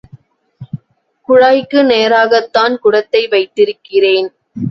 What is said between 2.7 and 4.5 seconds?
குடத்தை வைத்திருக்கிறேன்.